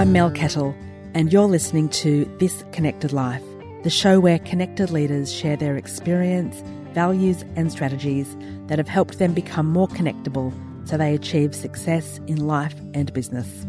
[0.00, 0.74] I'm Mel Kettle,
[1.12, 3.44] and you're listening to This Connected Life,
[3.82, 6.62] the show where connected leaders share their experience,
[6.94, 8.34] values, and strategies
[8.68, 10.54] that have helped them become more connectable
[10.88, 13.66] so they achieve success in life and business.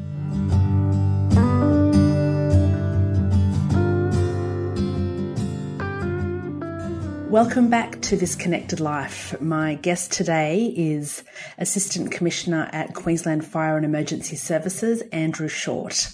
[7.31, 9.39] Welcome back to This Connected Life.
[9.39, 11.23] My guest today is
[11.57, 16.13] Assistant Commissioner at Queensland Fire and Emergency Services, Andrew Short.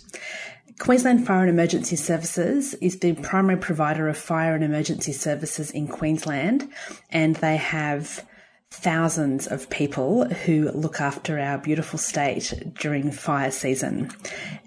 [0.77, 5.87] Queensland Fire and Emergency Services is the primary provider of fire and emergency services in
[5.87, 6.69] Queensland,
[7.09, 8.23] and they have
[8.69, 14.11] thousands of people who look after our beautiful state during fire season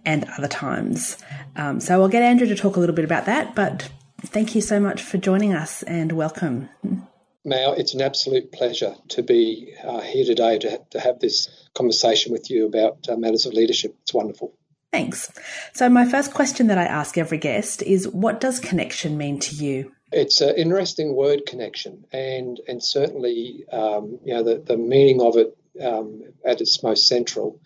[0.05, 1.17] and other times.
[1.55, 3.89] Um, so I'll get Andrew to talk a little bit about that, but
[4.23, 6.69] Thank you so much for joining us and welcome.
[7.45, 12.33] Now, it's an absolute pleasure to be uh, here today to, to have this conversation
[12.33, 13.97] with you about uh, matters of leadership.
[14.03, 14.55] It's wonderful.
[14.92, 15.33] Thanks.
[15.72, 19.55] So, my first question that I ask every guest is what does connection mean to
[19.55, 19.92] you?
[20.12, 25.36] It's an interesting word, connection, and and certainly, um, you know, the, the meaning of
[25.36, 27.61] it um, at its most central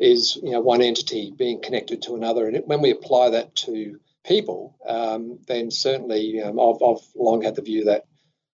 [0.00, 2.46] is, you know, one entity being connected to another.
[2.46, 7.42] And it, when we apply that to people, um, then certainly um, I've, I've, long
[7.42, 8.06] had the view that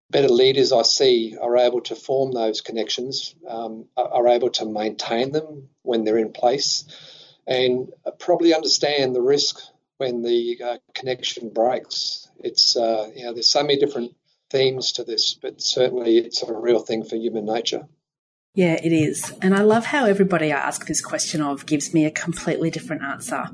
[0.09, 5.31] better leaders I see are able to form those connections, um, are able to maintain
[5.31, 6.85] them when they're in place,
[7.47, 9.59] and probably understand the risk
[9.97, 12.27] when the uh, connection breaks.
[12.39, 14.15] It's uh, you know there's so many different
[14.49, 17.87] themes to this, but certainly it's a real thing for human nature.
[18.55, 19.33] Yeah, it is.
[19.41, 23.01] And I love how everybody I ask this question of gives me a completely different
[23.01, 23.45] answer.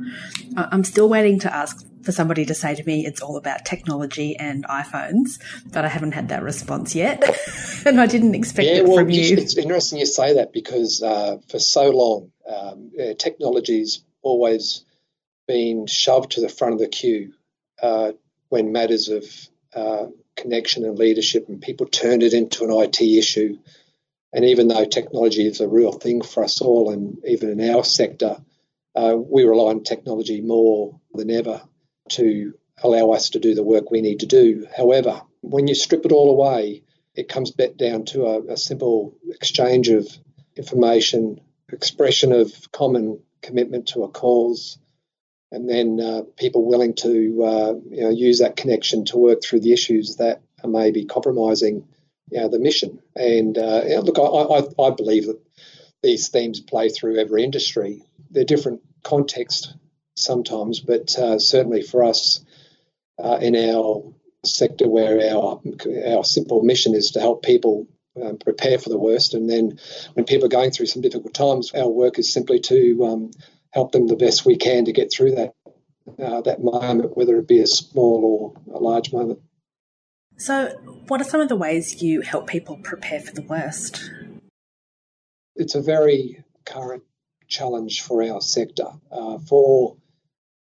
[0.57, 4.35] I'm still waiting to ask for somebody to say to me it's all about technology
[4.35, 5.39] and iPhones,
[5.71, 7.23] but I haven't had that response yet.
[7.85, 9.37] and I didn't expect yeah, it well, from you.
[9.37, 14.83] It's interesting you say that because uh, for so long, um, yeah, technology's always
[15.47, 17.31] been shoved to the front of the queue
[17.81, 18.11] uh,
[18.49, 19.23] when matters of
[19.73, 23.57] uh, connection and leadership, and people turned it into an IT issue
[24.33, 27.83] and even though technology is a real thing for us all, and even in our
[27.83, 28.37] sector,
[28.95, 31.61] uh, we rely on technology more than ever
[32.09, 34.67] to allow us to do the work we need to do.
[34.75, 36.83] However, when you strip it all away,
[37.15, 40.07] it comes back down to a, a simple exchange of
[40.55, 41.41] information,
[41.71, 44.77] expression of common commitment to a cause,
[45.51, 49.61] and then uh, people willing to uh, you know, use that connection to work through
[49.61, 51.87] the issues that are maybe compromising
[52.31, 52.99] you know, the mission.
[53.15, 55.39] And uh, look, I, I, I, believe that
[56.03, 58.03] these themes play through every industry.
[58.29, 59.73] They're different context
[60.15, 62.43] sometimes, but uh, certainly for us
[63.21, 64.13] uh, in our
[64.45, 65.61] sector, where our
[66.07, 67.87] our simple mission is to help people
[68.21, 69.79] um, prepare for the worst, and then
[70.13, 73.31] when people are going through some difficult times, our work is simply to um,
[73.71, 75.53] help them the best we can to get through that
[76.21, 79.39] uh, that moment, whether it be a small or a large moment.
[80.39, 80.69] So,
[81.09, 84.09] what are some of the ways you help people prepare for the worst?
[85.57, 87.03] It's a very current
[87.49, 88.87] challenge for our sector.
[89.11, 89.97] Uh, for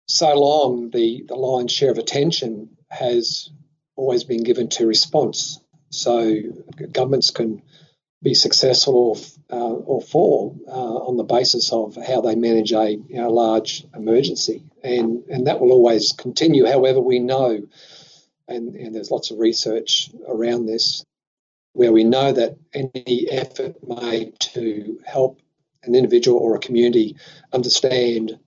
[0.09, 3.51] so long, the, the lion's share of attention has
[3.95, 5.61] always been given to response.
[5.91, 6.41] So,
[6.91, 7.63] governments can
[8.21, 9.17] be successful
[9.49, 13.31] or, uh, or fall uh, on the basis of how they manage a you know,
[13.31, 14.65] large emergency.
[14.83, 16.67] And, and that will always continue.
[16.67, 17.63] However, we know
[18.49, 21.05] and, and there's lots of research around this
[21.73, 25.41] where we know that any effort made to help
[25.85, 27.17] an individual or a community
[27.53, 28.39] understand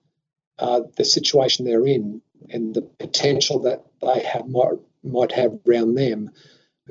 [0.58, 2.20] uh, the situation they're in
[2.50, 6.30] and the potential that they have might, might have around them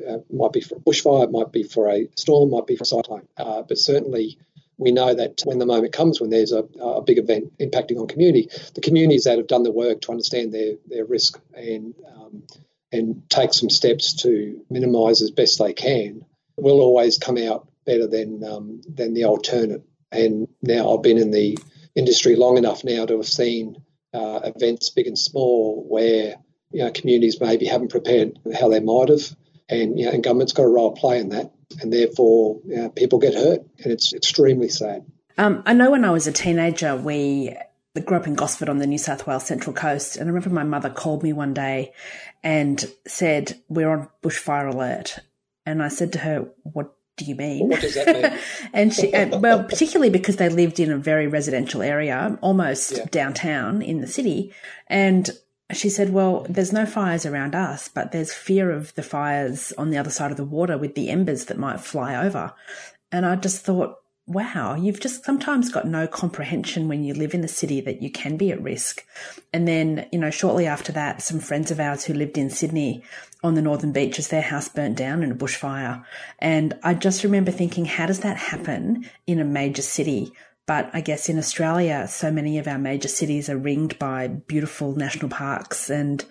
[0.08, 2.86] uh, might be for a bushfire, might be for a storm, might be for a
[2.86, 3.28] cyclone.
[3.38, 4.38] Uh, but certainly,
[4.78, 8.08] we know that when the moment comes when there's a, a, big event impacting on
[8.08, 12.44] community, the communities that have done the work to understand their, their risk and um,
[12.92, 16.26] and take some steps to minimise as best they can,
[16.58, 19.84] will always come out better than um, than the alternate.
[20.12, 21.58] And now I've been in the
[21.96, 23.82] industry long enough now to have seen
[24.14, 26.36] uh, events big and small where
[26.72, 29.36] you know communities maybe haven't prepared how they might have,
[29.70, 31.52] and you know, and government's got a role to play in that,
[31.82, 35.06] and therefore you know, people get hurt, and it's extremely sad.
[35.38, 37.56] Um, I know when I was a teenager, we
[38.00, 40.16] grew up in Gosford on the New South Wales Central Coast.
[40.16, 41.92] And I remember my mother called me one day
[42.44, 45.20] and said, We're on bushfire alert.
[45.66, 47.68] And I said to her, What do you mean?
[47.68, 48.40] What does that mean?
[48.74, 53.06] and she, and, well, particularly because they lived in a very residential area, almost yeah.
[53.12, 54.54] downtown in the city.
[54.88, 55.30] And
[55.74, 59.90] she said, Well, there's no fires around us, but there's fear of the fires on
[59.90, 62.54] the other side of the water with the embers that might fly over.
[63.12, 63.98] And I just thought,
[64.28, 68.10] wow, you've just sometimes got no comprehension when you live in the city that you
[68.10, 69.06] can be at risk.
[69.52, 73.04] And then, you know, shortly after that, some friends of ours who lived in Sydney
[73.44, 76.06] on the northern beaches, their house burnt down in a bushfire.
[76.40, 80.34] And I just remember thinking, how does that happen in a major city?
[80.68, 84.96] But I guess in Australia, so many of our major cities are ringed by beautiful
[84.96, 86.24] national parks and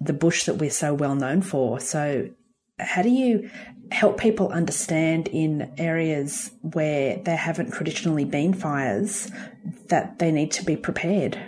[0.00, 1.78] the bush that we're so well known for.
[1.78, 2.30] So,
[2.78, 3.50] how do you
[3.90, 9.30] help people understand in areas where there haven't traditionally been fires
[9.88, 11.38] that they need to be prepared?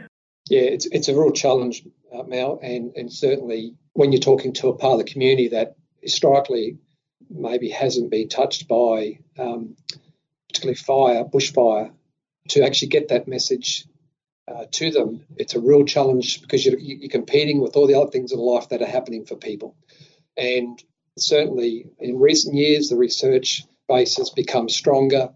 [0.49, 1.83] Yeah, it's, it's a real challenge,
[2.15, 5.77] uh, Mel, and, and certainly when you're talking to a part of the community that
[6.01, 6.79] historically
[7.29, 9.77] maybe hasn't been touched by um,
[10.49, 11.93] particularly fire, bushfire,
[12.49, 13.87] to actually get that message
[14.49, 18.11] uh, to them, it's a real challenge because you're, you're competing with all the other
[18.11, 19.75] things in life that are happening for people.
[20.37, 20.81] And
[21.19, 25.31] certainly in recent years, the research base has become stronger.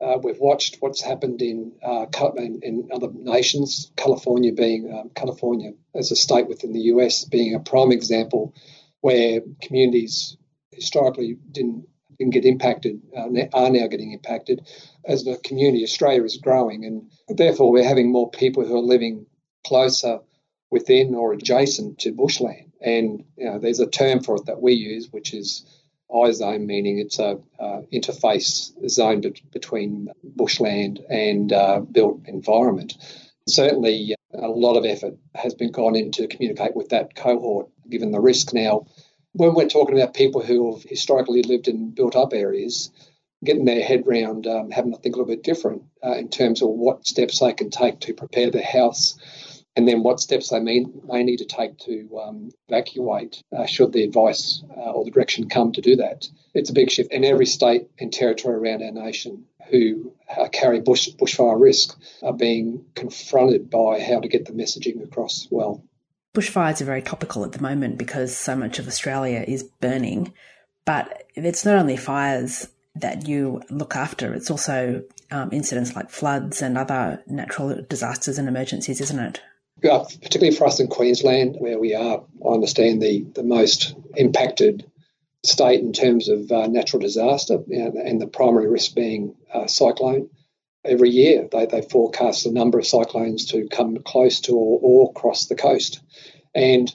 [0.00, 2.06] Uh, we've watched what's happened in, uh,
[2.36, 7.54] in, in other nations, California being um, California as a state within the US being
[7.54, 8.54] a prime example,
[9.02, 10.36] where communities
[10.72, 11.86] historically didn't
[12.18, 14.66] didn't get impacted uh, are now getting impacted.
[15.06, 19.26] As the community, Australia is growing, and therefore we're having more people who are living
[19.66, 20.20] closer
[20.70, 22.69] within or adjacent to bushland.
[22.80, 25.64] And you know, there's a term for it that we use, which is
[26.12, 32.94] I-zone, meaning it's a uh, interface zone be- between bushland and uh, built environment.
[33.48, 38.10] Certainly, a lot of effort has been gone in to communicate with that cohort, given
[38.10, 38.86] the risk now.
[39.32, 42.90] When we're talking about people who have historically lived in built-up areas,
[43.44, 46.62] getting their head round um, having to think a little bit different uh, in terms
[46.62, 49.16] of what steps they can take to prepare their house
[49.76, 53.92] and then what steps they may, may need to take to um, evacuate uh, should
[53.92, 56.26] the advice uh, or the direction come to do that.
[56.54, 57.12] It's a big shift.
[57.12, 62.32] And every state and territory around our nation who uh, carry bush, bushfire risk are
[62.32, 65.84] being confronted by how to get the messaging across well.
[66.34, 70.32] Bushfires are very topical at the moment because so much of Australia is burning.
[70.84, 76.60] But it's not only fires that you look after, it's also um, incidents like floods
[76.60, 79.40] and other natural disasters and emergencies, isn't it?
[79.84, 84.90] Uh, particularly for us in Queensland, where we are, I understand, the, the most impacted
[85.44, 90.28] state in terms of uh, natural disaster and, and, the primary risk being uh, cyclone.
[90.84, 95.12] Every year, they, they forecast the number of cyclones to come close to or, or
[95.12, 96.00] cross the coast.
[96.54, 96.94] And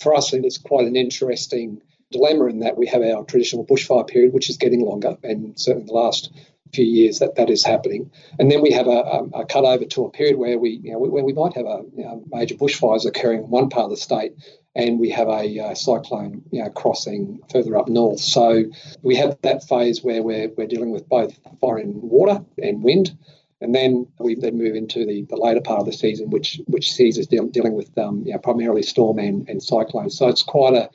[0.00, 1.80] for us, it's quite an interesting
[2.10, 5.86] dilemma in that we have our traditional bushfire period, which is getting longer, and certainly
[5.86, 6.32] the last
[6.72, 8.10] few years that that is happening.
[8.38, 10.92] And then we have a, a, a cut over to a period where we, you
[10.92, 13.90] know, where we might have a you know, major bushfires occurring in one part of
[13.90, 14.32] the state,
[14.74, 18.20] and we have a uh, cyclone you know, crossing further up north.
[18.20, 18.64] So
[19.02, 23.16] we have that phase where we're, we're dealing with both fire and water and wind.
[23.60, 26.92] And then we then move into the, the later part of the season, which which
[26.92, 30.16] sees us deal, dealing with um, you know, primarily storm and, and cyclones.
[30.16, 30.90] So it's quite a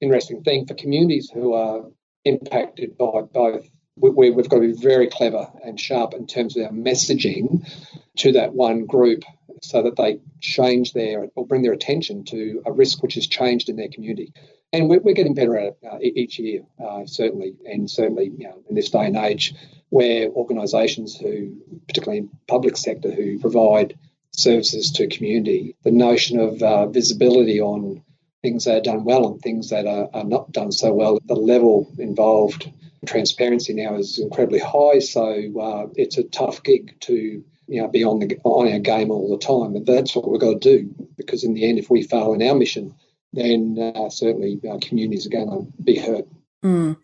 [0.00, 1.84] interesting thing for communities who are
[2.24, 6.64] impacted by both we, have got to be very clever and sharp in terms of
[6.64, 7.68] our messaging
[8.16, 9.22] to that one group
[9.62, 13.68] so that they change their or bring their attention to a risk which has changed
[13.68, 14.32] in their community.
[14.72, 18.48] And we're, we're getting better at it uh, each year, uh, certainly, and certainly you
[18.48, 19.54] know, in this day and age
[19.90, 21.56] where organisations who,
[21.88, 23.98] particularly in public sector, who provide
[24.30, 28.02] services to community, the notion of uh, visibility on
[28.42, 31.34] things that are done well and things that are, are not done so well, the
[31.34, 32.70] level involved
[33.06, 35.22] transparency now is incredibly high, so
[35.60, 39.30] uh, it's a tough gig to you know be on the on our game all
[39.30, 40.94] the time, and that's what we've got to do.
[41.16, 42.94] Because in the end, if we fail in our mission,
[43.32, 46.26] then uh, certainly our communities are going to be hurt.
[46.64, 46.98] Mm.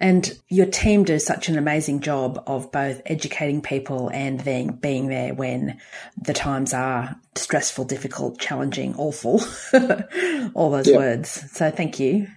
[0.00, 5.08] And your team do such an amazing job of both educating people and then being
[5.08, 5.78] there when
[6.16, 9.42] the times are stressful, difficult, challenging, awful,
[10.54, 11.28] all those words.
[11.52, 12.28] So thank you.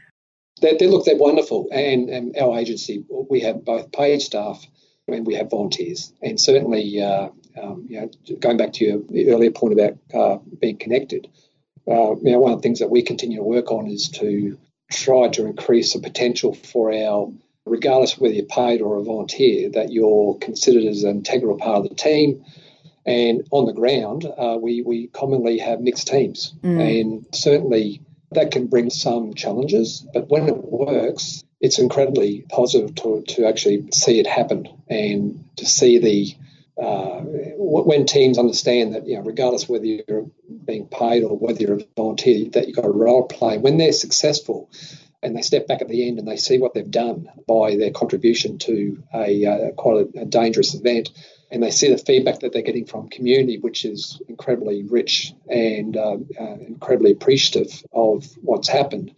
[0.62, 1.68] They, they, look, they're wonderful.
[1.72, 4.66] And, and, our agency, we have both paid staff
[5.08, 6.14] and we have volunteers.
[6.22, 7.30] And certainly, uh,
[7.62, 8.10] um, you know,
[8.40, 11.28] going back to your earlier point about uh, being connected,
[11.88, 14.58] uh, you know, one of the things that we continue to work on is to
[14.92, 17.32] try to increase the potential for our,
[17.66, 21.84] regardless of whether you're paid or a volunteer, that you're considered as an integral part
[21.84, 22.44] of the team.
[23.06, 26.54] And on the ground, uh, we, we commonly have mixed teams.
[26.62, 27.02] Mm.
[27.02, 33.24] And certainly, that can bring some challenges, but when it works, it's incredibly positive to,
[33.28, 36.36] to actually see it happen and to see the
[36.82, 37.22] uh,
[37.58, 40.28] when teams understand that you know regardless whether you're
[40.66, 43.58] being paid or whether you're a volunteer that you've got a role to play.
[43.58, 44.70] When they're successful
[45.24, 47.92] and they step back at the end and they see what they've done by their
[47.92, 51.10] contribution to a uh, quite a, a, dangerous event,
[51.52, 55.98] and they see the feedback that they're getting from community, which is incredibly rich and
[55.98, 59.14] uh, uh, incredibly appreciative of what's happened.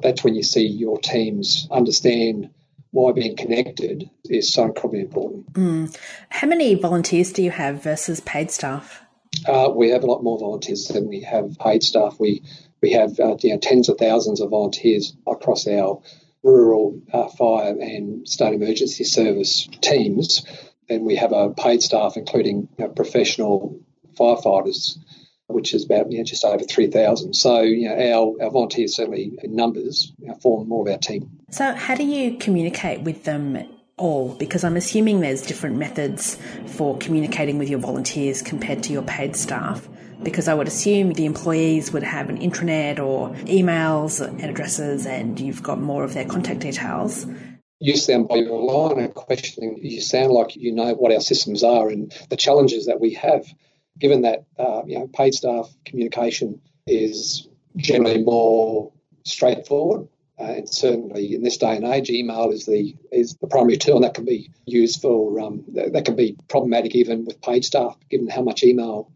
[0.00, 2.50] That's when you see your teams understand
[2.92, 5.52] why being connected is so incredibly important.
[5.52, 5.96] Mm.
[6.28, 9.02] How many volunteers do you have versus paid staff?
[9.46, 12.18] Uh, we have a lot more volunteers than we have paid staff.
[12.18, 12.42] We
[12.82, 16.00] we have uh, you know, tens of thousands of volunteers across our
[16.42, 20.44] rural uh, fire and state emergency service teams,
[20.88, 23.80] and we have a paid staff, including you know, professional
[24.18, 24.96] firefighters,
[25.46, 27.34] which is about you know, just over 3,000.
[27.34, 31.30] So you know, our, our volunteers, certainly in numbers, form more of our team.
[31.50, 33.58] So, how do you communicate with them
[33.96, 34.34] all?
[34.34, 39.36] Because I'm assuming there's different methods for communicating with your volunteers compared to your paid
[39.36, 39.86] staff.
[40.22, 45.40] Because I would assume the employees would have an intranet or emails and addresses, and
[45.40, 47.26] you've got more of their contact details.
[47.78, 51.64] You sound by your line of questioning, you sound like you know what our systems
[51.64, 53.46] are and the challenges that we have.
[53.98, 58.92] Given that uh, you know paid staff communication is generally more
[59.24, 60.08] straightforward,
[60.38, 63.96] uh, and certainly in this day and age, email is the is the primary tool,
[63.96, 67.64] and that can be used for um, that, that, can be problematic even with paid
[67.64, 69.12] staff, given how much email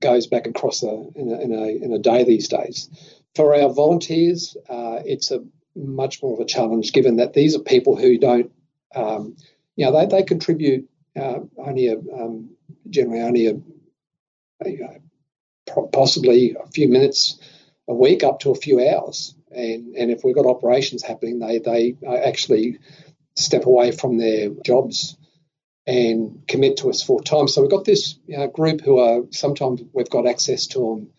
[0.00, 2.88] goes back across a in a, in a, in a day these days.
[3.34, 7.60] For our volunteers, uh, it's a much more of a challenge, given that these are
[7.60, 8.50] people who don't,
[8.94, 9.36] um,
[9.76, 12.50] you know, they, they contribute uh, only a um,
[12.88, 14.90] generally only a,
[15.92, 17.38] possibly a few minutes
[17.86, 21.58] a week up to a few hours and and if we've got operations happening, they
[21.58, 22.78] they actually
[23.36, 25.16] step away from their jobs
[25.88, 27.48] and commit to us full time.
[27.48, 28.18] So we've got this
[28.52, 31.10] group who are sometimes we've got access to them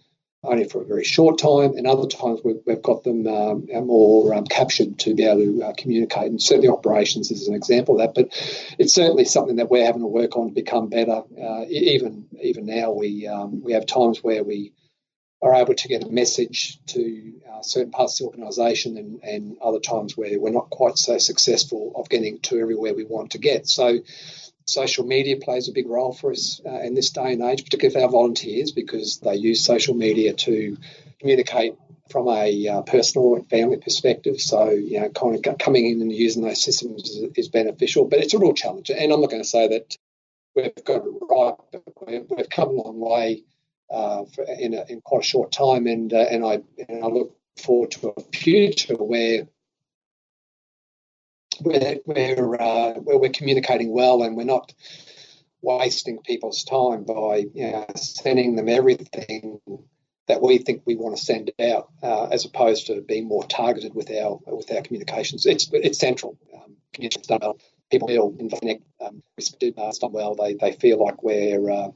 [0.43, 4.33] only for a very short time, and other times we've, we've got them um, more
[4.35, 6.27] um, captured to be able to uh, communicate.
[6.27, 10.01] And certainly operations is an example of that, but it's certainly something that we're having
[10.01, 11.23] to work on to become better.
[11.41, 14.71] Uh, even even now, we um, we have times where we
[15.41, 19.57] are able to get a message to uh, certain parts of the organisation and, and
[19.63, 23.37] other times where we're not quite so successful of getting to everywhere we want to
[23.39, 23.67] get.
[23.67, 23.99] So
[24.71, 27.93] social media plays a big role for us uh, in this day and age, particularly
[27.93, 30.77] for our volunteers, because they use social media to
[31.19, 31.75] communicate
[32.09, 34.39] from a uh, personal and family perspective.
[34.39, 38.19] So, you know, kind of coming in and using those systems is, is beneficial, but
[38.19, 38.89] it's a real challenge.
[38.89, 39.97] And I'm not going to say that
[40.55, 43.43] we've got it right, but we've come a long way
[43.91, 44.23] uh,
[44.59, 47.91] in, a, in quite a short time, and uh, and I and I look forward
[47.91, 49.47] to a future where
[51.61, 54.73] where where, uh, where we're communicating well and we're not
[55.61, 59.59] wasting people's time by you know, sending them everything
[60.27, 63.93] that we think we want to send out, uh, as opposed to being more targeted
[63.93, 65.45] with our with our communications.
[65.45, 66.37] It's it's central.
[66.53, 67.57] Um, communications done well.
[67.91, 70.35] People feel involved, um, uh, done well.
[70.35, 71.89] They they feel like we're uh,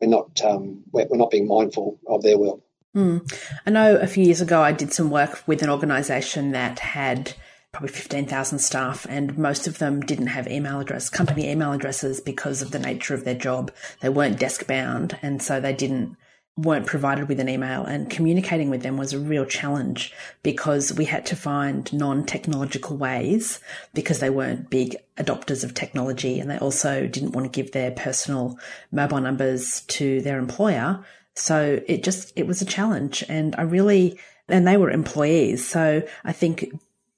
[0.00, 2.64] we're not um, we're, we're, not being mindful of their will.
[2.96, 3.30] Mm.
[3.66, 7.34] I know a few years ago I did some work with an organisation that had
[7.74, 12.62] probably 15,000 staff and most of them didn't have email address, company email addresses because
[12.62, 13.72] of the nature of their job.
[14.00, 16.16] They weren't desk bound and so they didn't
[16.56, 20.12] weren't provided with an email and communicating with them was a real challenge
[20.44, 23.58] because we had to find non-technological ways
[23.92, 27.90] because they weren't big adopters of technology and they also didn't want to give their
[27.90, 28.56] personal
[28.92, 31.04] mobile numbers to their employer.
[31.34, 34.16] So it just, it was a challenge and I really,
[34.48, 35.66] and they were employees.
[35.66, 36.70] So I think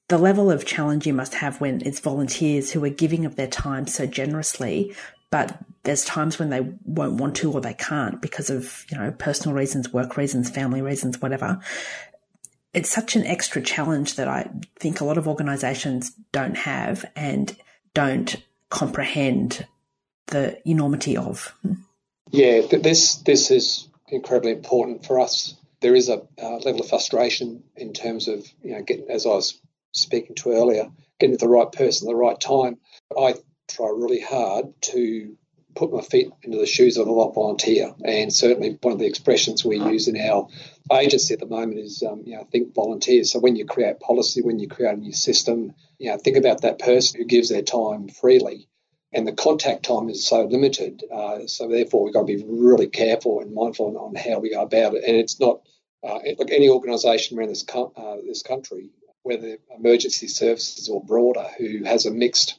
[0.09, 3.47] the level of challenge you must have when it's volunteers who are giving of their
[3.47, 4.93] time so generously
[5.29, 9.11] but there's times when they won't want to or they can't because of you know
[9.11, 11.59] personal reasons work reasons family reasons whatever.
[12.73, 14.49] It's such an extra challenge that i
[14.79, 17.55] think a lot of organizations don't have and
[17.93, 18.35] don't
[18.69, 19.65] comprehend
[20.27, 21.55] the enormity of.
[22.31, 25.55] Yeah this this is incredibly important for us.
[25.79, 29.29] There is a uh, level of frustration in terms of you know getting as i
[29.29, 29.59] was
[29.91, 30.87] speaking to earlier
[31.19, 32.77] getting the right person at the right time
[33.17, 33.33] i
[33.67, 35.35] try really hard to
[35.77, 37.93] put my feet into the shoes of a volunteer.
[38.03, 40.47] And certainly, one of the expressions we use in our
[40.91, 43.31] agency at the moment is, um, you know, think volunteers.
[43.31, 46.61] So when you create policy, when you create a new system, you know, think about
[46.61, 48.67] that person who gives their time freely.
[49.13, 51.03] And the contact time is so limited.
[51.11, 54.61] Uh, so therefore, we've got to be really careful and mindful on, how we go
[54.61, 55.03] about it.
[55.05, 55.61] And it's not
[56.03, 58.89] uh, like any organisation around this co- uh, this country,
[59.27, 62.55] whether emergency services or broader, who has a mixed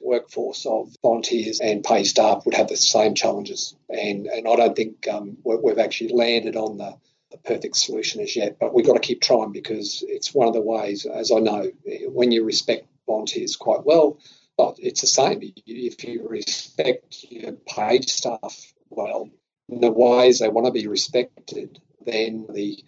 [0.00, 3.74] workforce of volunteers and paid staff would have the same challenges.
[3.88, 6.96] And, and I don't think um, we've actually landed on the,
[7.32, 10.54] the perfect solution as yet, but we've got to keep trying because it's one of
[10.54, 11.70] the ways, as I know,
[12.06, 14.18] when you respect volunteers quite well,
[14.56, 15.40] but it's the same.
[15.66, 19.30] If you respect your paid staff well,
[19.68, 22.84] in the ways they want to be respected, then the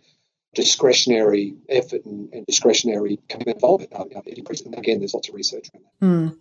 [0.57, 6.07] discretionary effort and, and discretionary involvement uh, And again, there's lots of research on that.
[6.07, 6.39] Mm.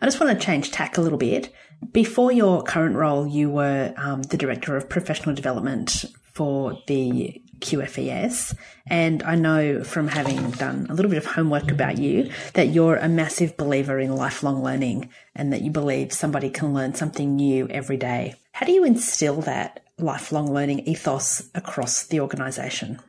[0.00, 1.52] I just want to change tack a little bit.
[1.92, 8.54] Before your current role, you were um, the director of professional development for the QFES.
[8.86, 12.96] And I know from having done a little bit of homework about you that you're
[12.96, 17.66] a massive believer in lifelong learning and that you believe somebody can learn something new
[17.68, 18.34] every day.
[18.52, 23.00] How do you instill that lifelong learning ethos across the organisation?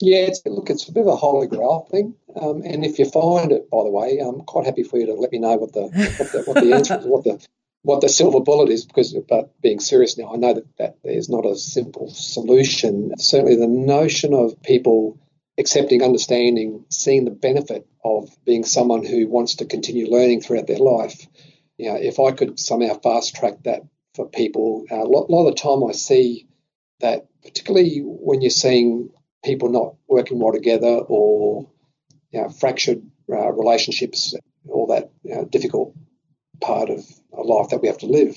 [0.00, 2.14] Yeah, it's, look, it's a bit of a holy grail thing.
[2.38, 5.14] Um, and if you find it, by the way, I'm quite happy for you to
[5.14, 7.46] let me know what the what the, what the answer is, what the
[7.82, 8.84] what the silver bullet is.
[8.84, 13.12] Because, but being serious now, I know that, that there's not a simple solution.
[13.16, 15.18] Certainly, the notion of people
[15.56, 20.78] accepting, understanding, seeing the benefit of being someone who wants to continue learning throughout their
[20.78, 21.26] life.
[21.78, 23.80] You know, if I could somehow fast track that
[24.14, 26.48] for people, uh, a lot, lot of the time I see
[27.00, 29.10] that, particularly when you're seeing
[29.46, 31.68] people not working well together or
[32.32, 33.00] you know, fractured
[33.32, 34.34] uh, relationships,
[34.68, 35.94] all that you know, difficult
[36.60, 38.36] part of a life that we have to live.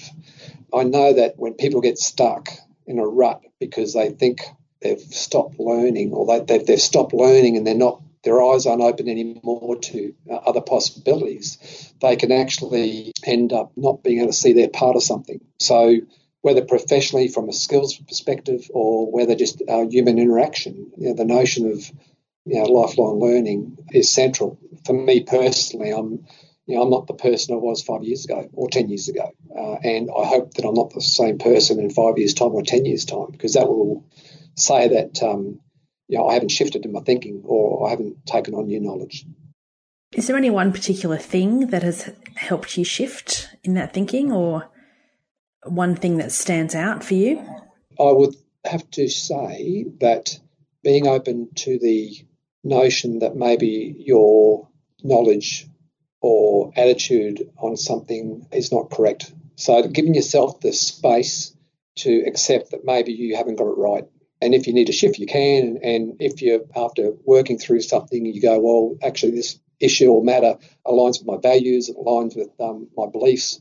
[0.73, 2.49] I know that when people get stuck
[2.85, 4.41] in a rut because they think
[4.81, 8.81] they've stopped learning or they, they've, they've stopped learning and they're not their eyes aren't
[8.81, 14.33] open anymore to uh, other possibilities, they can actually end up not being able to
[14.33, 15.39] see they're part of something.
[15.57, 15.95] So
[16.41, 21.25] whether professionally from a skills perspective or whether just uh, human interaction, you know, the
[21.25, 21.91] notion of
[22.45, 24.57] you know, lifelong learning is central.
[24.85, 26.25] For me personally, I'm
[26.69, 29.31] you know, I'm not the person I was five years ago or 10 years ago.
[29.57, 32.61] Uh, and I hope that I'm not the same person in five years' time or
[32.61, 34.05] 10 years' time, because that will
[34.55, 35.61] say that, um,
[36.07, 39.25] you know, I haven't shifted in my thinking or I haven't taken on new knowledge.
[40.13, 44.69] Is there any one particular thing that has helped you shift in that thinking or
[45.63, 47.39] one thing that stands out for you?
[47.99, 50.39] I would have to say that
[50.83, 52.15] being open to the
[52.63, 54.69] notion that maybe your
[55.03, 55.67] knowledge
[56.21, 59.33] or attitude on something is not correct.
[59.55, 61.55] So, giving yourself the space
[61.97, 64.05] to accept that maybe you haven't got it right.
[64.41, 65.79] And if you need to shift, you can.
[65.83, 70.57] And if you're after working through something, you go, well, actually, this issue or matter
[70.85, 73.59] aligns with my values, it aligns with um, my beliefs,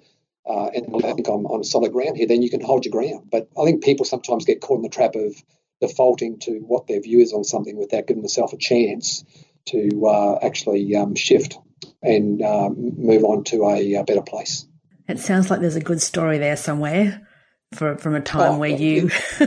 [0.49, 3.29] uh, and I think I'm on solid ground here, then you can hold your ground.
[3.31, 5.35] But I think people sometimes get caught in the trap of
[5.81, 9.25] defaulting to what their view is on something without giving themselves a chance
[9.67, 11.59] to uh, actually um, shift
[12.03, 14.67] and uh, move on to a, a, better place.
[15.07, 17.27] It sounds like there's a good story there somewhere
[17.75, 19.11] for, from a time oh, where you.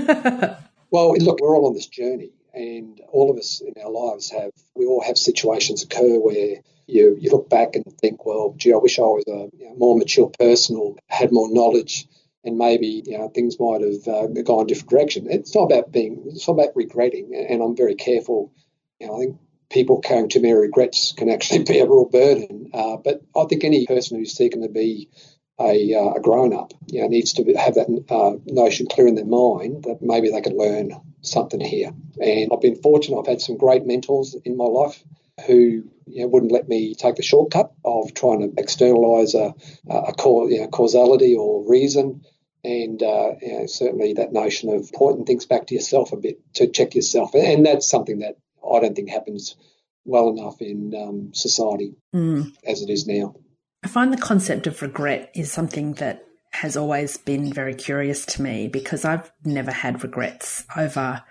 [0.91, 4.51] well, look, we're all on this journey, and all of us in our lives have,
[4.75, 8.77] we all have situations occur where you, you look back and think, well, gee, I
[8.77, 12.07] wish I was a you know, more mature person or had more knowledge
[12.43, 15.27] and maybe you know things might have uh, gone a different direction.
[15.29, 18.51] It's not about being, it's not about regretting, and I'm very careful.
[18.99, 19.37] You know, I think
[19.69, 22.71] people carrying too many regrets can actually be a real burden.
[22.73, 25.09] Uh, but I think any person who's seeking to be
[25.59, 29.15] a, uh, a grown up, you know, needs to have that uh, notion clear in
[29.15, 31.91] their mind that maybe they could learn something here.
[32.19, 35.03] And I've been fortunate; I've had some great mentors in my life
[35.47, 39.53] who you know, wouldn't let me take the shortcut of trying to externalise a,
[39.89, 40.13] a
[40.49, 42.21] you know, causality or reason.
[42.63, 46.39] And uh, you know, certainly that notion of pointing things back to yourself a bit
[46.55, 47.33] to check yourself.
[47.33, 49.55] And that's something that I don't think happens
[50.05, 52.51] well enough in um, society mm.
[52.65, 53.35] as it is now.
[53.83, 58.41] I find the concept of regret is something that has always been very curious to
[58.41, 61.23] me because I've never had regrets over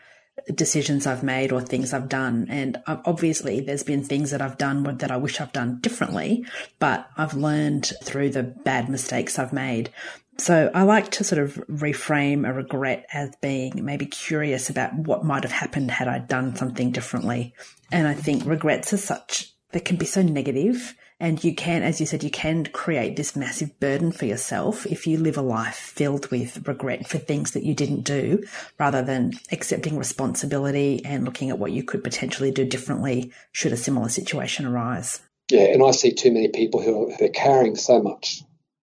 [0.55, 2.47] decisions I've made or things I've done.
[2.49, 6.45] And obviously, there's been things that I've done that I wish I've done differently,
[6.79, 9.91] but I've learned through the bad mistakes I've made.
[10.39, 15.25] So I like to sort of reframe a regret as being maybe curious about what
[15.25, 17.55] might have happened had I done something differently.
[17.93, 22.01] And I think regrets are such, they can be so negative and you can, as
[22.01, 25.77] you said, you can create this massive burden for yourself if you live a life
[25.77, 28.43] filled with regret for things that you didn't do
[28.79, 33.77] rather than accepting responsibility and looking at what you could potentially do differently should a
[33.77, 35.21] similar situation arise.
[35.51, 38.43] Yeah, and I see too many people who are carrying so much.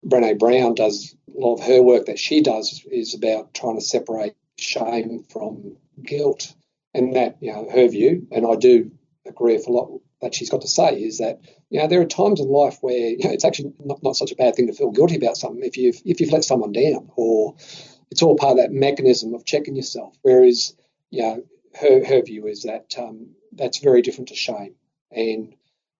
[0.07, 3.85] Brene Brown does a lot of her work that she does is about trying to
[3.85, 6.55] separate shame from guilt.
[6.95, 8.91] And that, you know, her view, and I do
[9.27, 12.07] agree with a lot that she's got to say is that you know there are
[12.07, 14.73] times in life where you know, it's actually not, not such a bad thing to
[14.73, 17.55] feel guilty about something if you've if you've let someone down or
[18.11, 20.17] it's all part of that mechanism of checking yourself.
[20.23, 20.75] Whereas
[21.11, 21.43] you know
[21.81, 24.75] her, her view is that um, that's very different to shame.
[25.11, 25.55] And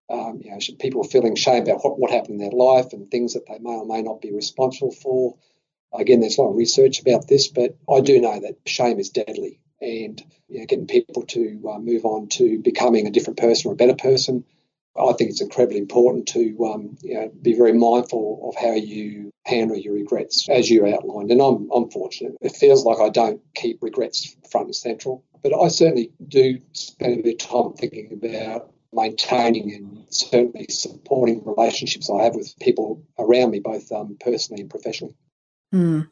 [0.09, 3.33] um, you know, people feeling shame about what, what happened in their life and things
[3.33, 5.37] that they may or may not be responsible for.
[5.93, 9.09] Again, there's a lot of research about this, but I do know that shame is
[9.09, 9.59] deadly.
[9.81, 13.73] And you know, getting people to uh, move on to becoming a different person or
[13.73, 14.43] a better person,
[14.97, 19.31] I think it's incredibly important to um, you know, be very mindful of how you
[19.45, 21.31] handle your regrets, as you outlined.
[21.31, 22.35] And I'm, I'm fortunate.
[22.41, 27.19] It feels like I don't keep regrets front and central, but I certainly do spend
[27.19, 33.03] a bit of time thinking about maintaining and certainly supporting relationships I have with people
[33.17, 35.15] around me, both um, personally and professionally.
[35.73, 36.07] Mm.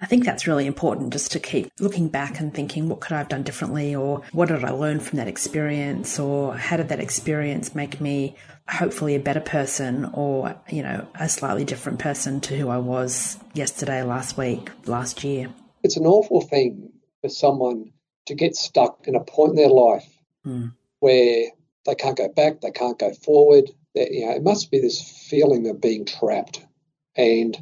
[0.00, 3.18] I think that's really important just to keep looking back and thinking, what could I
[3.18, 3.94] have done differently?
[3.94, 6.18] Or what did I learn from that experience?
[6.18, 8.36] Or how did that experience make me
[8.68, 13.38] hopefully a better person or, you know, a slightly different person to who I was
[13.54, 15.48] yesterday, last week, last year?
[15.82, 17.92] It's an awful thing for someone
[18.26, 20.08] to get stuck in a point in their life
[20.46, 20.72] mm.
[21.00, 21.46] where
[21.86, 23.70] they can't go back, they can't go forward.
[23.94, 26.64] you know, it must be this feeling of being trapped.
[27.16, 27.56] And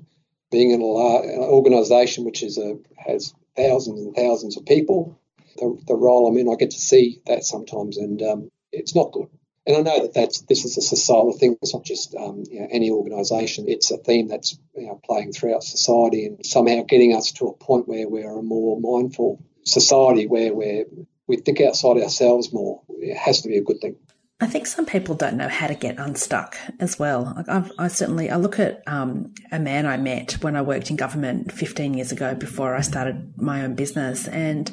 [0.51, 5.19] being in an organisation which is a, has thousands and thousands of people,
[5.57, 9.13] the, the role I'm in, I get to see that sometimes, and um, it's not
[9.13, 9.29] good.
[9.67, 11.57] And I know that that's this is a societal thing.
[11.61, 13.65] It's not just um, you know, any organisation.
[13.69, 17.53] It's a theme that's you know, playing throughout society, and somehow getting us to a
[17.53, 20.85] point where we're a more mindful society, where we
[21.27, 22.83] we think outside ourselves more.
[22.89, 23.97] It has to be a good thing.
[24.39, 27.43] I think some people don't know how to get unstuck as well.
[27.49, 30.97] I've, i certainly I look at um, a man I met when I worked in
[30.97, 34.71] government 15 years ago before I started my own business, and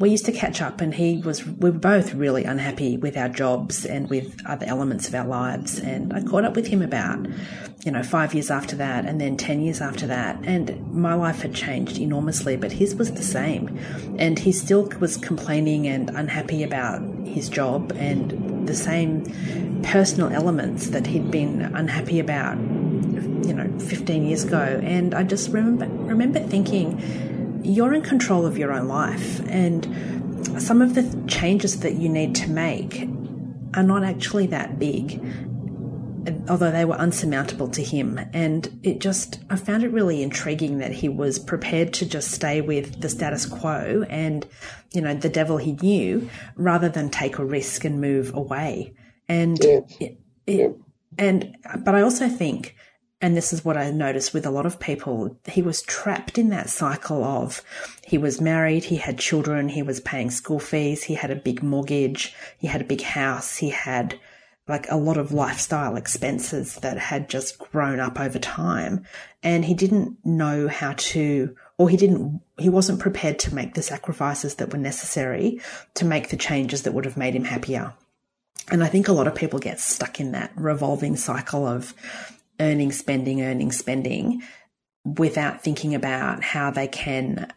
[0.00, 0.80] we used to catch up.
[0.80, 5.08] And he was we were both really unhappy with our jobs and with other elements
[5.08, 5.80] of our lives.
[5.80, 7.26] And I caught up with him about
[7.84, 11.42] you know five years after that, and then 10 years after that, and my life
[11.42, 13.78] had changed enormously, but his was the same,
[14.18, 19.24] and he still was complaining and unhappy about his job and the same
[19.82, 24.80] personal elements that he'd been unhappy about, you know, 15 years ago.
[24.82, 29.86] And I just remember remember thinking, you're in control of your own life, and
[30.60, 33.08] some of the changes that you need to make
[33.74, 35.22] are not actually that big
[36.48, 38.20] although they were unsurmountable to him.
[38.32, 42.60] And it just, I found it really intriguing that he was prepared to just stay
[42.60, 44.46] with the status quo and,
[44.92, 48.94] you know, the devil he knew rather than take a risk and move away.
[49.28, 49.80] And, yeah.
[49.98, 50.68] it, it, yeah.
[51.18, 52.76] and, but I also think,
[53.20, 56.48] and this is what I noticed with a lot of people, he was trapped in
[56.50, 57.62] that cycle of
[58.02, 61.62] he was married, he had children, he was paying school fees, he had a big
[61.62, 64.18] mortgage, he had a big house, he had
[64.70, 69.04] like a lot of lifestyle expenses that had just grown up over time.
[69.42, 73.82] And he didn't know how to, or he didn't, he wasn't prepared to make the
[73.82, 75.60] sacrifices that were necessary
[75.94, 77.92] to make the changes that would have made him happier.
[78.70, 81.92] And I think a lot of people get stuck in that revolving cycle of
[82.60, 84.42] earning, spending, earning, spending
[85.04, 87.52] without thinking about how they can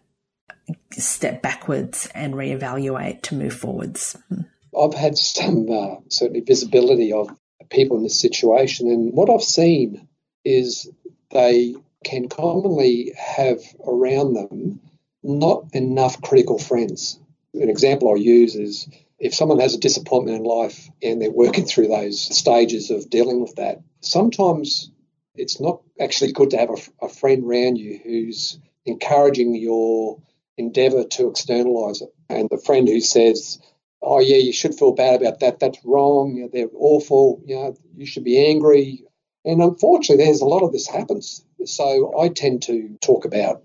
[0.92, 4.18] step backwards and reevaluate to move forwards.
[4.30, 4.42] Hmm.
[4.80, 7.30] I've had some uh, certainly visibility of
[7.70, 10.08] people in this situation, and what I've seen
[10.44, 10.90] is
[11.32, 14.82] they can commonly have around them
[15.24, 17.20] not enough critical friends.
[17.54, 18.88] An example I use is
[19.20, 23.42] if someone has a disappointment in life and they're working through those stages of dealing
[23.42, 24.92] with that, sometimes
[25.36, 30.22] it's not actually good to have a, a friend around you who's encouraging your
[30.58, 32.14] endeavour to externalise it.
[32.30, 33.60] And the friend who says,
[34.04, 35.60] oh yeah, you should feel bad about that.
[35.60, 36.50] That's wrong.
[36.52, 37.42] They're awful.
[37.46, 39.04] You know, you should be angry.
[39.46, 41.46] And unfortunately, there's a lot of this happens.
[41.66, 43.64] So I tend to talk about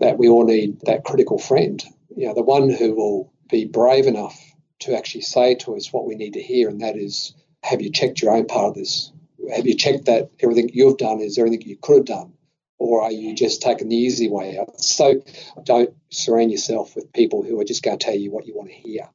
[0.00, 1.82] that we all need that critical friend.
[2.16, 4.38] You know, the one who will be brave enough
[4.80, 7.90] to actually say to us what we need to hear, and that is, have you
[7.90, 9.12] checked your own part of this?
[9.54, 12.32] Have you checked that everything you've done is everything you could have done?
[12.78, 14.80] Or are you just taking the easy way out?
[14.80, 15.20] So
[15.64, 18.68] don't surround yourself with people who are just going to tell you what you want
[18.68, 19.08] to hear.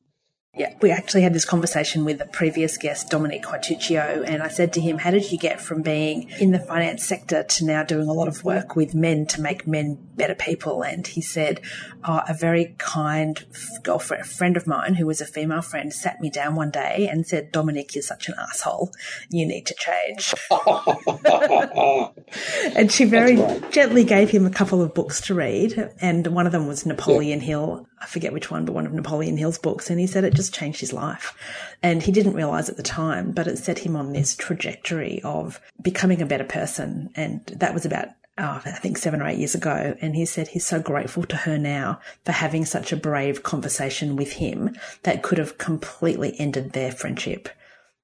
[0.56, 4.72] Yeah, we actually had this conversation with the previous guest, Dominic Quatuccio, and I said
[4.74, 8.08] to him, How did you get from being in the finance sector to now doing
[8.08, 10.84] a lot of work with men to make men better people?
[10.84, 11.60] And he said,
[12.04, 13.44] oh, A very kind
[13.82, 17.08] girlfriend, a friend of mine who was a female friend, sat me down one day
[17.10, 18.92] and said, Dominic, you're such an asshole.
[19.32, 20.36] You need to change.
[22.78, 23.72] and she very right.
[23.72, 27.40] gently gave him a couple of books to read, and one of them was Napoleon
[27.40, 27.46] yeah.
[27.48, 27.88] Hill.
[28.04, 29.90] I forget which one, but one of Napoleon Hill's books.
[29.90, 31.36] And he said it just changed his life.
[31.82, 35.62] And he didn't realize at the time, but it set him on this trajectory of
[35.82, 37.10] becoming a better person.
[37.16, 39.96] And that was about oh, I think seven or eight years ago.
[40.02, 44.16] And he said he's so grateful to her now for having such a brave conversation
[44.16, 47.50] with him that could have completely ended their friendship.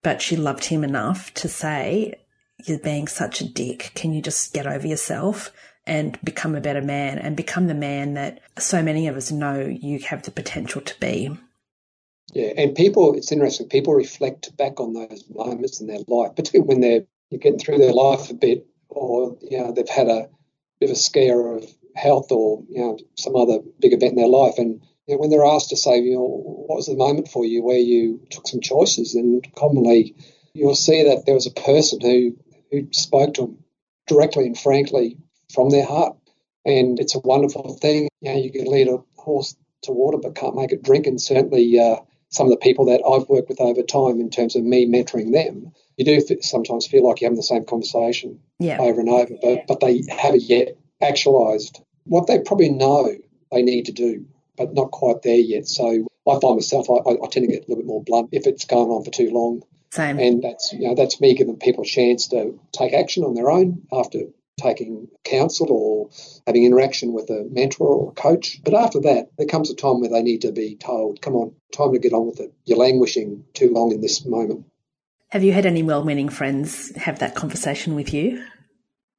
[0.03, 2.15] But she loved him enough to say,
[2.65, 3.91] You're being such a dick.
[3.95, 5.51] Can you just get over yourself?
[5.89, 9.60] And become a better man and become the man that so many of us know
[9.60, 11.36] you have the potential to be.
[12.34, 16.67] Yeah, and people, it's interesting, people reflect back on those moments in their life, particularly
[16.67, 20.30] when they're you're getting through their life a bit or, you know, they've had a
[20.80, 24.28] bit of a scare of health or, you know, some other big event in their
[24.28, 24.56] life.
[24.58, 27.45] And you know, when they're asked to say, you know, what was the moment for
[27.45, 30.15] you where you took some choices, and commonly
[30.54, 32.38] you'll see that there was a person who,
[32.71, 33.58] who spoke to them
[34.08, 35.17] directly and frankly
[35.53, 36.15] from their heart.
[36.65, 38.09] And it's a wonderful thing.
[38.21, 41.07] You know, you can lead a horse to water but can't make it drink.
[41.07, 41.97] And certainly uh,
[42.29, 45.31] some of the people that I've worked with over time in terms of me mentoring
[45.31, 48.77] them, you do sometimes feel like you're having the same conversation yeah.
[48.79, 53.15] over and over, but, but they haven't yet actualized what they probably know
[53.51, 54.25] they need to do,
[54.57, 55.67] but not quite there yet.
[55.67, 58.47] So I find myself, I, I tend to get a little bit more blunt if
[58.47, 59.63] it's going on for too long.
[59.91, 60.19] Same.
[60.19, 63.49] And that's you know that's me giving people a chance to take action on their
[63.49, 64.19] own after
[64.60, 66.10] taking counsel or
[66.45, 68.60] having interaction with a mentor or a coach.
[68.63, 71.54] But after that, there comes a time where they need to be told, come on,
[71.72, 72.54] time to get on with it.
[72.65, 74.65] You're languishing too long in this moment.
[75.30, 78.43] Have you had any well meaning friends have that conversation with you?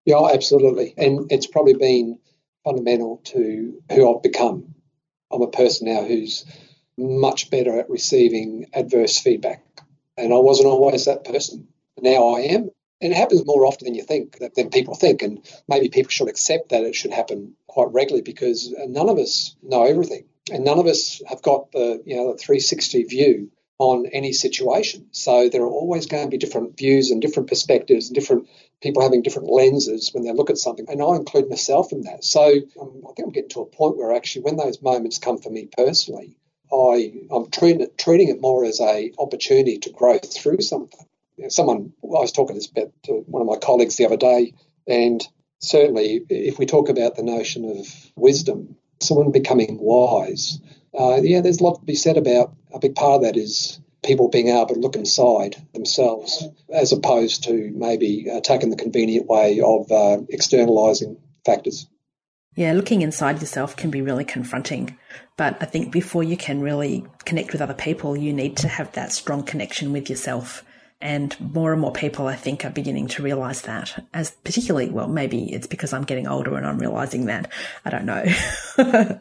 [0.05, 0.95] Yeah, absolutely.
[0.97, 2.19] And it's probably been
[2.65, 4.75] fundamental to who I've become.
[5.31, 6.45] I'm a person now who's
[6.99, 9.65] much better at receiving adverse feedback.
[10.17, 11.69] And I wasn't always that person.
[12.01, 12.71] Now I am.
[13.01, 15.23] And it happens more often than you think, than people think.
[15.23, 19.57] And maybe people should accept that it should happen quite regularly because none of us
[19.63, 20.25] know everything.
[20.53, 25.07] And none of us have got the, you know, the 360 view on any situation.
[25.13, 28.49] So there are always going to be different views and different perspectives and different
[28.83, 30.85] people having different lenses when they look at something.
[30.89, 32.23] And I include myself in that.
[32.23, 32.45] So
[32.79, 35.49] um, I think I'm getting to a point where actually when those moments come for
[35.49, 36.37] me personally,
[36.71, 41.07] I, I'm treating it, treating it more as a opportunity to grow through something
[41.49, 44.55] someone, I was talking this about to one of my colleagues the other day,
[44.87, 45.27] and
[45.61, 50.61] certainly if we talk about the notion of wisdom, someone becoming wise,
[50.99, 52.53] uh, yeah, there's a lot to be said about.
[52.73, 57.45] A big part of that is people being able to look inside themselves, as opposed
[57.45, 61.87] to maybe taking the convenient way of uh, externalizing factors.
[62.57, 64.99] Yeah, looking inside yourself can be really confronting.
[65.37, 68.93] But I think before you can really connect with other people, you need to have
[68.93, 70.65] that strong connection with yourself.
[71.01, 75.09] And more and more people, I think, are beginning to realize that as particularly, well,
[75.09, 77.51] maybe it's because I'm getting older and I'm realizing that.
[77.85, 78.25] I don't know.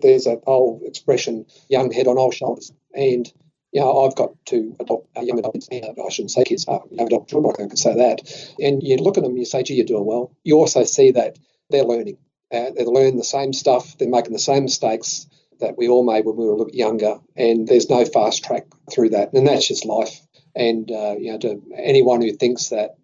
[0.00, 2.72] There's that old expression, young head on old shoulders.
[2.94, 3.26] And,
[3.72, 7.08] you know, I've got to adopt a young adult, I shouldn't say kids, uh, young
[7.08, 8.20] adult children, I can say that.
[8.60, 10.36] And you look at them, you say, gee, you're doing well.
[10.44, 11.36] You also see that
[11.68, 12.18] they're learning.
[12.52, 15.26] Uh, they learn the same stuff, they're making the same mistakes
[15.60, 17.18] that we all made when we were a little bit younger.
[17.36, 19.32] And there's no fast track through that.
[19.32, 20.20] And that's just life.
[20.54, 22.96] And uh, you know, to anyone who thinks that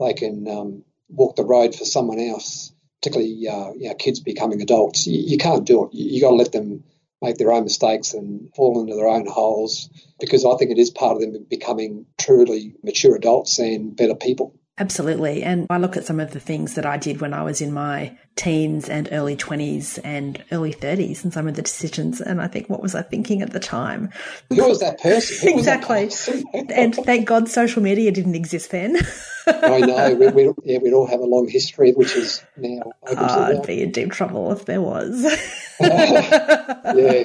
[0.00, 4.60] they can um, walk the road for someone else, particularly uh, you know, kids becoming
[4.62, 5.94] adults, you, you can't do it.
[5.94, 6.84] You, you got to let them
[7.22, 9.88] make their own mistakes and fall into their own holes
[10.20, 14.54] because I think it is part of them becoming truly mature adults and better people.
[14.78, 15.42] Absolutely.
[15.42, 17.72] And I look at some of the things that I did when I was in
[17.72, 22.20] my teens and early 20s and early 30s and some of the decisions.
[22.20, 24.10] And I think, what was I thinking at the time?
[24.50, 25.48] Who was that person?
[25.48, 26.04] Who exactly.
[26.04, 26.44] That person?
[26.74, 28.98] and thank God social media didn't exist then.
[29.46, 30.14] I know.
[30.14, 33.66] We, we, yeah, we'd all have a long history, which is now open oh, I'd
[33.66, 35.22] be in deep trouble if there was.
[35.80, 37.24] yeah.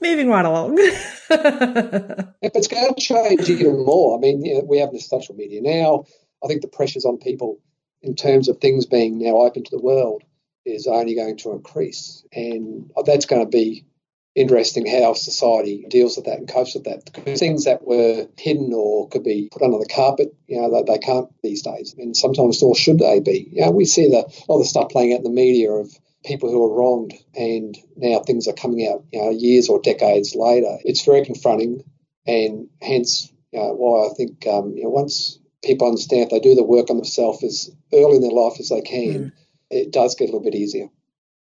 [0.00, 0.78] Moving right along.
[0.78, 4.18] If it's going to change even more.
[4.18, 6.06] I mean, you know, we have the social media now
[6.44, 7.60] I think the pressures on people
[8.02, 10.22] in terms of things being now open to the world
[10.66, 12.24] is only going to increase.
[12.32, 13.86] And that's going to be
[14.34, 17.04] interesting how society deals with that and copes with that.
[17.04, 20.92] Because things that were hidden or could be put under the carpet, you know, they,
[20.92, 21.94] they can't these days.
[21.96, 23.48] And sometimes, nor should they be.
[23.52, 25.90] You know, we see the, all the stuff playing out in the media of
[26.24, 30.34] people who are wronged and now things are coming out, you know, years or decades
[30.34, 30.78] later.
[30.84, 31.84] It's very confronting
[32.26, 36.40] and hence you know, why I think, um, you know, once people understand if they
[36.40, 39.32] do the work on themselves as early in their life as they can, mm.
[39.70, 40.88] it does get a little bit easier.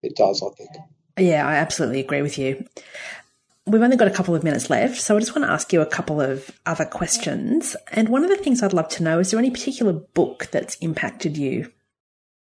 [0.02, 0.70] It does, I think.
[1.18, 2.66] Yeah, I absolutely agree with you.
[3.66, 5.82] We've only got a couple of minutes left, so I just want to ask you
[5.82, 7.78] a couple of other questions.
[7.92, 10.76] And one of the things I'd love to know is there any particular book that's
[10.76, 11.72] impacted you?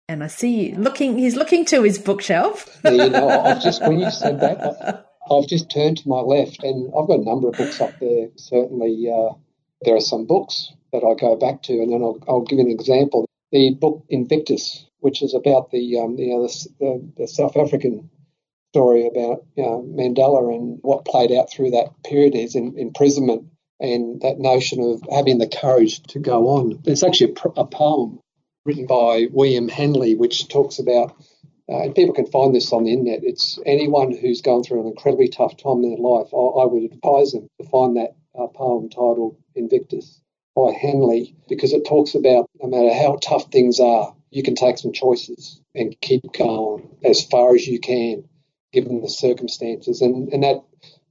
[0.07, 2.79] And I see you looking, he's looking to his bookshelf.
[2.83, 6.63] yeah, you know, I've just, when you said that, I've just turned to my left
[6.63, 8.29] and I've got a number of books up there.
[8.35, 9.33] Certainly, uh,
[9.81, 12.65] there are some books that I go back to, and then I'll, I'll give you
[12.65, 13.25] an example.
[13.51, 18.09] The book Invictus which is about the um, you know the, the, the South African
[18.71, 23.45] story about you know, Mandela and what played out through that period is in, imprisonment
[23.79, 26.79] and that notion of having the courage to go on.
[26.83, 28.19] There's actually a, a poem
[28.65, 31.15] written by William Henley, which talks about,
[31.69, 33.19] uh, and people can find this on the internet.
[33.23, 36.27] It's anyone who's gone through an incredibly tough time in their life.
[36.33, 40.19] I, I would advise them to find that uh, poem titled Invictus
[40.57, 44.79] by Henley because it talks about no matter how tough things are, you can take
[44.79, 48.23] some choices and keep going as far as you can
[48.73, 50.01] given the circumstances.
[50.01, 50.63] And, and that,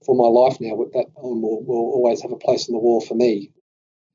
[0.05, 3.01] for my life now, that poem will, will always have a place on the wall
[3.01, 3.53] for me.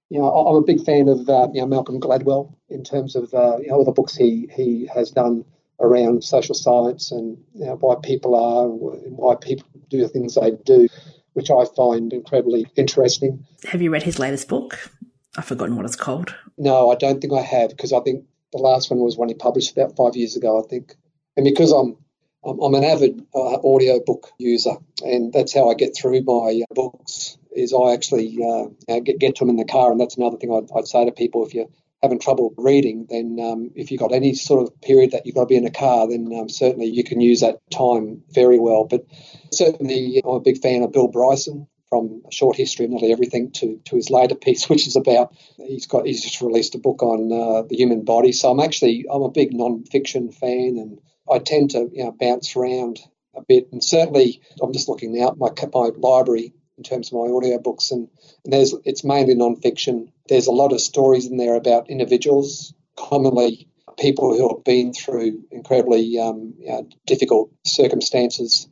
[0.10, 3.34] You know, I'm a big fan of uh, you know Malcolm Gladwell in terms of
[3.34, 5.46] uh, you know all the books he he has done
[5.80, 10.36] around social science and you know, why people are and why people do the things
[10.36, 10.90] they do,
[11.34, 13.46] which I find incredibly interesting.
[13.70, 14.92] Have you read his latest book?
[15.38, 16.36] I've forgotten what it's called.
[16.58, 19.36] No, I don't think I have because I think the last one was one he
[19.36, 20.96] published about five years ago, I think.
[21.38, 21.98] And because I'm
[22.44, 26.74] I'm an avid uh, audio book user, and that's how I get through my uh,
[26.74, 27.38] books.
[27.56, 30.52] Is I actually uh, get get to them in the car, and that's another thing
[30.52, 31.70] I'd, I'd say to people: if you're
[32.02, 35.42] having trouble reading, then um, if you've got any sort of period that you've got
[35.42, 38.86] to be in a car, then um, certainly you can use that time very well.
[38.86, 39.06] But
[39.54, 43.52] certainly, I'm a big fan of Bill Bryson from a short history of nearly everything
[43.52, 47.04] to, to his later piece, which is about he's got he's just released a book
[47.04, 48.32] on uh, the human body.
[48.32, 51.00] So I'm actually I'm a big non-fiction fan and
[51.30, 53.00] I tend to you know, bounce around
[53.36, 53.68] a bit.
[53.72, 57.60] And certainly, I'm just looking now at my, my library in terms of my audio
[57.60, 58.08] books, and,
[58.44, 60.12] and there's it's mainly non-fiction.
[60.30, 63.68] There's a lot of stories in there about individuals, commonly
[64.00, 68.68] people who have been through incredibly um, you know, difficult circumstances.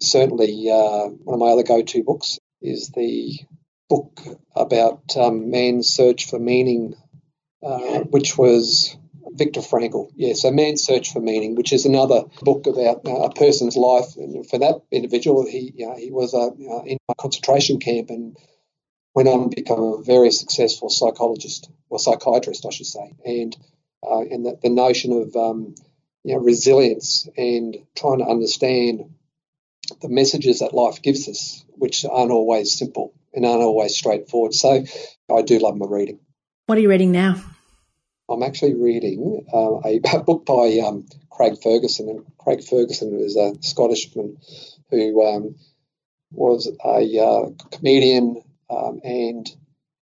[0.00, 3.38] Certainly, uh, one of my other go-to books is the
[3.88, 4.20] book
[4.56, 6.94] about um, man's search for meaning,
[7.62, 8.96] uh, which was
[9.34, 10.10] Viktor Frankl.
[10.14, 14.16] Yeah, so Man's Search for Meaning, which is another book about uh, a person's life.
[14.16, 16.50] And for that individual, he you know, he was uh,
[16.84, 18.36] in a concentration camp and
[19.14, 23.12] went on to become a very successful psychologist or psychiatrist, I should say.
[23.24, 23.56] And
[24.02, 25.74] uh, and the, the, notion of um,
[26.24, 29.14] you know, resilience and trying to understand
[30.02, 34.54] the messages that life gives us, which aren't always simple and aren't always straightforward.
[34.54, 34.84] So
[35.30, 36.18] I do love my reading.
[36.66, 37.42] What are you reading now?
[38.28, 43.36] I'm actually reading uh, a, a, book by um, Craig Ferguson, and Craig Ferguson is
[43.36, 44.38] a Scottishman
[44.90, 45.54] who um,
[46.30, 49.50] was a uh, comedian um, and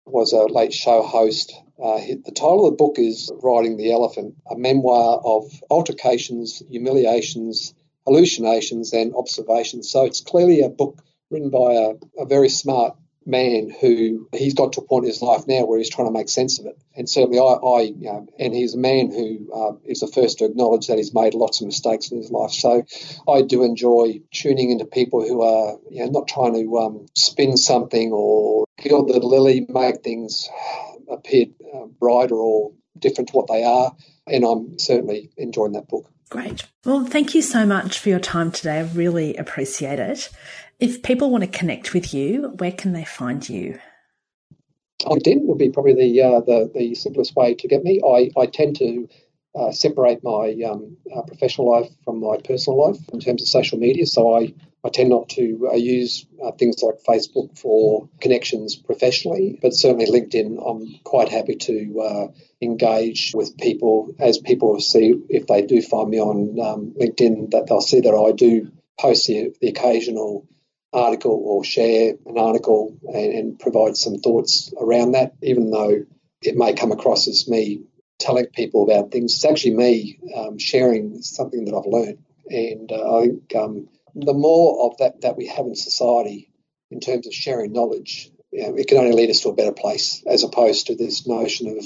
[0.06, 1.52] was a late show host.
[1.82, 7.74] Uh, the title of the book is Riding the Elephant, a memoir of altercations, humiliations,
[8.06, 9.90] hallucinations, and observations.
[9.90, 14.72] So it's clearly a book written by a, a very smart man who he's got
[14.74, 16.78] to a point in his life now where he's trying to make sense of it.
[16.94, 20.38] And certainly, I, I you know, and he's a man who uh, is the first
[20.38, 22.52] to acknowledge that he's made lots of mistakes in his life.
[22.52, 22.84] So
[23.28, 27.56] I do enjoy tuning into people who are you know, not trying to um, spin
[27.56, 30.48] something or gild the lily, make things
[31.10, 33.94] appear uh, brighter or different to what they are.
[34.28, 36.10] And I'm certainly enjoying that book.
[36.28, 36.66] Great.
[36.84, 38.80] Well, thank you so much for your time today.
[38.80, 40.28] I really appreciate it.
[40.80, 43.78] If people want to connect with you, where can they find you?
[45.02, 48.00] LinkedIn would be probably the uh, the, the simplest way to get me.
[48.04, 49.08] I, I tend to
[49.54, 53.78] uh, separate my um, uh, professional life from my personal life in terms of social
[53.78, 54.06] media.
[54.06, 54.52] So I,
[54.86, 60.06] I tend not to uh, use uh, things like Facebook for connections professionally, but certainly
[60.06, 62.26] LinkedIn, I'm quite happy to uh,
[62.62, 67.66] engage with people as people see if they do find me on um, LinkedIn that
[67.68, 70.46] they'll see that I do post the, the occasional
[70.92, 76.04] article or share an article and, and provide some thoughts around that, even though
[76.42, 77.82] it may come across as me
[78.20, 79.34] telling people about things.
[79.34, 82.18] It's actually me um, sharing something that I've learned.
[82.48, 86.50] And uh, I think um, the more of that that we have in society
[86.90, 89.72] in terms of sharing knowledge, you know, it can only lead us to a better
[89.72, 91.84] place as opposed to this notion of,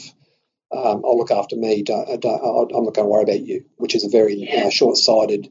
[0.72, 3.94] um, I'll look after me, don't, don't, I'm not going to worry about you, which
[3.94, 5.48] is a very uh, short sighted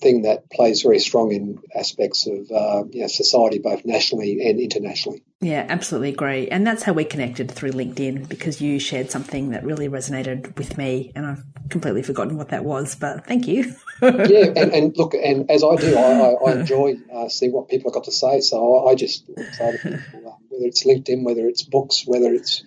[0.00, 4.58] thing that plays very strong in aspects of uh, you know, society, both nationally and
[4.58, 5.22] internationally.
[5.42, 6.46] Yeah, absolutely agree.
[6.48, 10.78] And that's how we connected through LinkedIn because you shared something that really resonated with
[10.78, 12.94] me, and I've completely forgotten what that was.
[12.94, 13.74] But thank you.
[14.02, 17.90] yeah, and, and, look, and as I do, I, I, enjoy uh, seeing what people
[17.90, 18.40] have got to say.
[18.40, 22.62] So I, I just say to people, whether it's LinkedIn, whether it's books, whether it's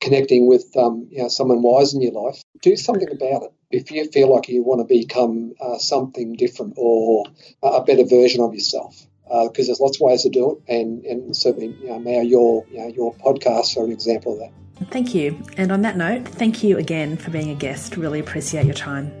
[0.00, 3.52] connecting with um, you know, someone wise in your life, do something about it.
[3.70, 7.26] If you feel like you want to become uh, something different or
[7.62, 11.04] a better version of yourself, because uh, there's lots of ways to do it, and,
[11.04, 14.52] and certainly you know, now your you know, your podcasts are an example of that.
[14.90, 15.42] Thank you.
[15.56, 17.96] And on that note, thank you again for being a guest.
[17.96, 19.12] Really appreciate your time.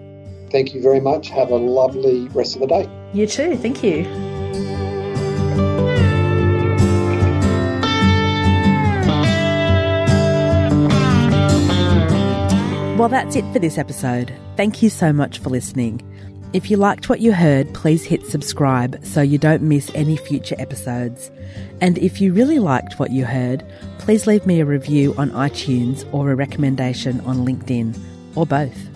[0.50, 1.28] Thank you very much.
[1.28, 2.88] Have a lovely rest of the day.
[3.12, 3.56] You too.
[3.56, 4.04] Thank you.
[12.98, 14.34] Well, that's it for this episode.
[14.56, 16.02] Thank you so much for listening.
[16.54, 20.56] If you liked what you heard, please hit subscribe so you don't miss any future
[20.58, 21.30] episodes.
[21.82, 23.62] And if you really liked what you heard,
[23.98, 27.98] please leave me a review on iTunes or a recommendation on LinkedIn,
[28.34, 28.88] or both.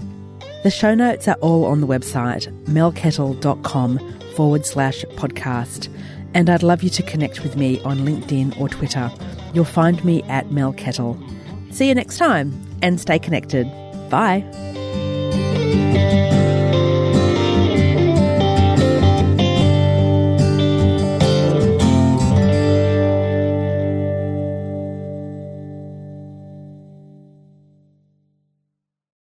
[0.62, 3.98] The show notes are all on the website melkettle.com
[4.34, 5.94] forward slash podcast.
[6.34, 9.12] And I'd love you to connect with me on LinkedIn or Twitter.
[9.52, 11.22] You'll find me at Mel Kettle.
[11.70, 13.66] See you next time and stay connected.
[14.08, 14.42] Bye.